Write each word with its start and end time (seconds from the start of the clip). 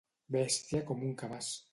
Bèstia 0.35 0.81
com 0.87 1.03
un 1.09 1.13
cabàs. 1.23 1.51